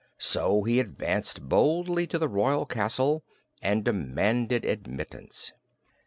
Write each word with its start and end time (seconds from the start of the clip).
So 0.17 0.63
he 0.63 0.79
advanced 0.79 1.47
boldly 1.47 2.07
to 2.07 2.17
the 2.17 2.27
royal 2.27 2.65
castle 2.65 3.23
and 3.61 3.85
demanded 3.85 4.65
admittance. 4.65 5.53